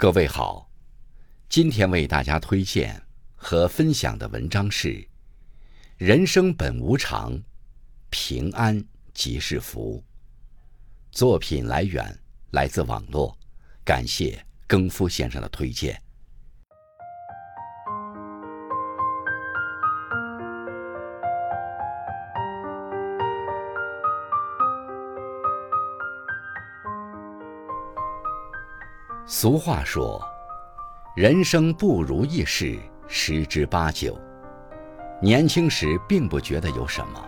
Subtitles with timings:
[0.00, 0.70] 各位好，
[1.48, 3.02] 今天为大家推荐
[3.34, 4.90] 和分享的文章是
[5.96, 7.36] 《人生本无常，
[8.08, 10.00] 平安即是福》。
[11.10, 12.16] 作品来源
[12.52, 13.36] 来自网络，
[13.84, 16.00] 感谢更夫先生的推荐。
[29.30, 30.18] 俗话说
[31.14, 32.78] ：“人生不如意事
[33.08, 34.18] 十之八九。”
[35.20, 37.22] 年轻时并不觉得有什么，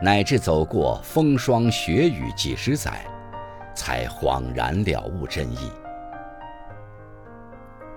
[0.00, 3.04] 乃至走过风霜雪雨几十载，
[3.74, 5.72] 才恍然了悟真意。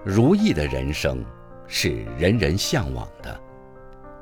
[0.03, 1.23] 如意的人生
[1.67, 3.39] 是人人向往的。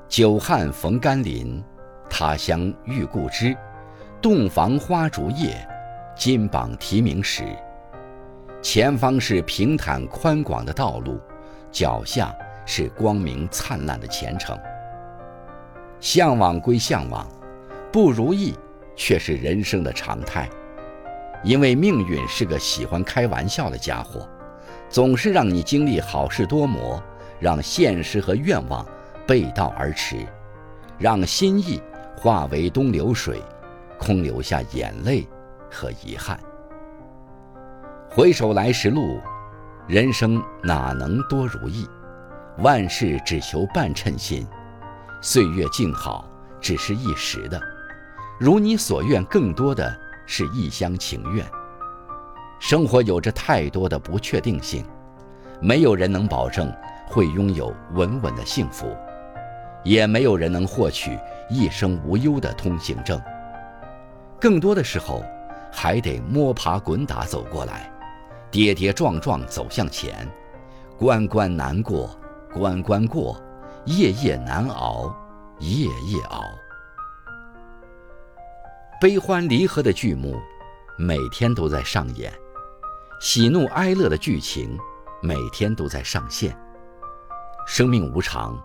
[0.10, 1.64] 久旱逢甘霖，
[2.10, 3.56] 他乡遇故知，
[4.22, 5.66] 洞房花烛夜，
[6.18, 7.46] 金榜题名时。
[8.62, 11.18] 前方是平坦宽广的道路，
[11.72, 14.58] 脚下是光明灿烂的前程。
[16.02, 17.26] 向往归向往，
[17.92, 18.54] 不如意
[18.98, 20.50] 却是人生的常态。
[21.42, 24.28] 因为命运是个喜欢开玩笑的家伙，
[24.90, 27.02] 总是让你经历好事多磨，
[27.40, 28.86] 让现实和愿望
[29.26, 30.18] 背道而驰，
[30.98, 31.82] 让心意
[32.18, 33.42] 化为东流水，
[33.98, 35.26] 空留下眼泪
[35.72, 36.38] 和遗憾。
[38.12, 39.22] 回首来时路，
[39.86, 41.88] 人生哪能多如意？
[42.58, 44.48] 万事只求半称心，
[45.22, 46.28] 岁月静好
[46.60, 47.62] 只是一时的，
[48.40, 51.46] 如你所愿，更多的是一厢情愿。
[52.60, 54.84] 生活有着太多的不确定性，
[55.62, 56.74] 没有人能保证
[57.08, 58.88] 会拥有稳稳的幸福，
[59.84, 61.16] 也没有人能获取
[61.48, 63.22] 一生无忧的通行证。
[64.42, 65.24] 更多的时候，
[65.72, 67.88] 还得摸爬滚打走过来。
[68.52, 70.28] 跌跌撞撞走向前，
[70.98, 72.10] 关关难过
[72.54, 73.40] 关关过，
[73.86, 75.16] 夜夜难熬
[75.60, 76.42] 夜夜熬。
[79.00, 80.36] 悲欢离合的剧目，
[80.98, 82.32] 每天都在上演；
[83.22, 84.78] 喜怒哀乐的剧情，
[85.22, 86.58] 每天都在上线。
[87.68, 88.62] 生命无常，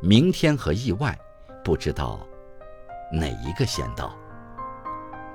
[0.00, 1.16] 明天和意外，
[1.64, 2.20] 不知道
[3.12, 4.12] 哪一个先到。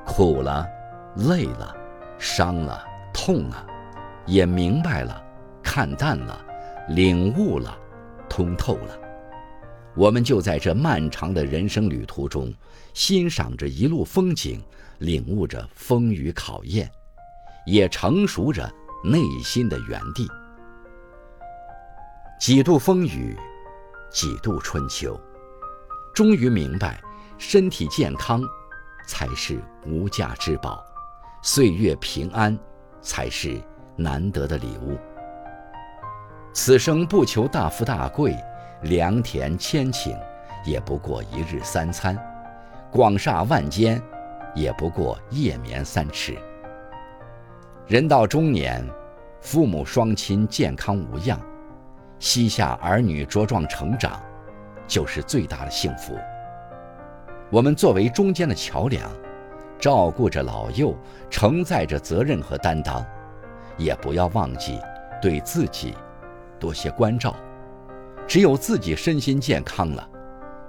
[0.05, 0.67] 苦了，
[1.15, 1.75] 累了，
[2.19, 3.65] 伤了，痛了。
[4.25, 5.23] 也明白了，
[5.63, 6.43] 看淡了，
[6.89, 7.77] 领悟了，
[8.29, 8.99] 通透了。
[9.95, 12.53] 我们就在这漫长的人生旅途中，
[12.93, 14.61] 欣赏着一路风景，
[14.97, 16.91] 领悟着风雨考验，
[17.65, 18.69] 也成熟着
[19.03, 20.27] 内心的园地。
[22.39, 23.37] 几度风雨，
[24.11, 25.17] 几度春秋，
[26.13, 27.01] 终于明白，
[27.37, 28.41] 身体健康
[29.07, 30.83] 才是无价之宝，
[31.41, 32.57] 岁月平安
[33.01, 33.61] 才是。
[33.95, 34.97] 难得的礼物。
[36.53, 38.35] 此生不求大富大贵，
[38.83, 40.17] 良田千顷，
[40.63, 42.15] 也不过一日三餐；
[42.91, 44.01] 广厦万间，
[44.53, 46.37] 也不过夜眠三尺。
[47.87, 48.83] 人到中年，
[49.41, 51.39] 父母双亲健康无恙，
[52.19, 54.19] 膝下儿女茁壮成长，
[54.87, 56.17] 就是最大的幸福。
[57.51, 59.11] 我们作为中间的桥梁，
[59.77, 60.95] 照顾着老幼，
[61.29, 63.05] 承载着责任和担当。
[63.77, 64.79] 也不要忘记
[65.21, 65.95] 对自己
[66.59, 67.35] 多些关照，
[68.27, 70.07] 只有自己身心健康了，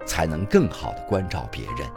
[0.04, 1.88] 才能更好的关照别人。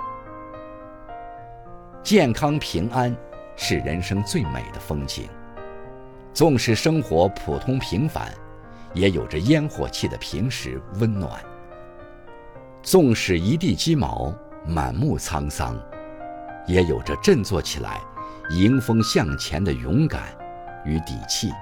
[2.04, 3.16] 健康平安
[3.56, 5.28] 是人生最美的风景。
[6.34, 8.32] 纵使生活普通平凡，
[8.94, 11.42] 也有着烟火气的平时温暖。
[12.82, 14.34] 纵使一地鸡毛，
[14.66, 15.78] 满目沧桑，
[16.66, 18.00] 也有着振作起来、
[18.52, 20.34] 迎风向前的勇敢。
[20.90, 21.54] 与底气，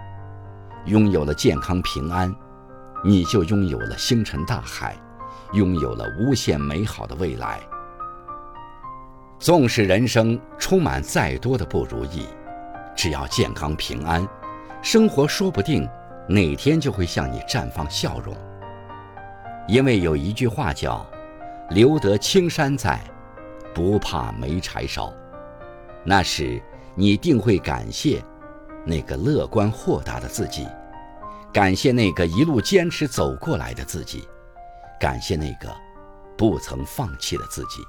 [0.86, 2.34] 拥有了健康平安，
[3.04, 4.96] 你就拥有了星辰大海，
[5.52, 7.60] 拥有了无限美好的未来。
[9.38, 12.26] 纵使人生充满再多的不如意，
[12.96, 14.26] 只要健康平安，
[14.82, 15.88] 生活说不定
[16.30, 18.34] 哪天就会向你绽放笑容。
[19.68, 21.06] 因为有一句话叫
[21.70, 23.02] “留得青山在，
[23.76, 25.14] 不怕没柴烧”，
[26.06, 26.62] 那时
[26.96, 28.24] 你定会感谢。
[28.88, 30.66] 那个乐观豁达的自己，
[31.52, 34.26] 感谢那个一路坚持走过来的自己，
[34.98, 35.70] 感谢那个
[36.38, 37.82] 不曾放弃的自己。《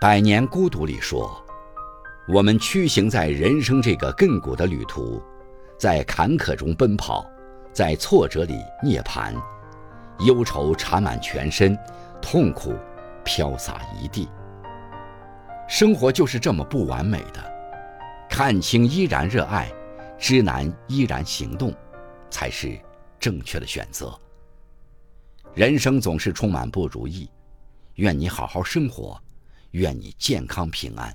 [0.00, 1.44] 百年孤独》里说
[2.32, 5.20] ：“我们驱行在人生这个亘古的旅途，
[5.76, 7.28] 在坎坷中奔跑，
[7.72, 9.34] 在挫折里涅槃，
[10.20, 11.76] 忧愁缠满全身，
[12.22, 12.74] 痛苦
[13.24, 14.28] 飘洒一地。
[15.68, 17.44] 生活就是这么不完美的。”
[18.42, 19.70] 看清依然热爱，
[20.18, 21.74] 知难依然行动，
[22.30, 22.80] 才是
[23.18, 24.18] 正确的选择。
[25.52, 27.30] 人生总是充满不如意，
[27.96, 29.22] 愿你好好生活，
[29.72, 31.14] 愿你健康平安。